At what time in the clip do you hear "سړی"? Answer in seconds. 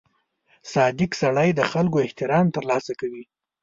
1.21-1.49